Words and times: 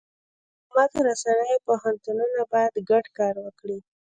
حکومت، 0.57 0.91
رسنۍ، 1.07 1.49
او 1.55 1.63
پوهنتونونه 1.67 2.39
باید 2.53 2.73
ګډ 2.89 3.05
کار 3.17 3.35
وکړي. 3.45 3.77